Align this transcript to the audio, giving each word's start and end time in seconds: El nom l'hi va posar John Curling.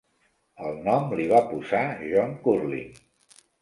El 0.69 0.79
nom 0.87 1.13
l'hi 1.21 1.29
va 1.33 1.43
posar 1.53 1.85
John 2.09 2.37
Curling. 2.51 2.95